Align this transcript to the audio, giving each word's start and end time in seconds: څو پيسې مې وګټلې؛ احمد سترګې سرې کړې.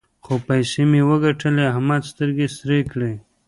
څو 0.25 0.33
پيسې 0.47 0.81
مې 0.91 1.01
وګټلې؛ 1.09 1.63
احمد 1.71 2.01
سترګې 2.11 2.47
سرې 2.57 2.79
کړې. 2.91 3.13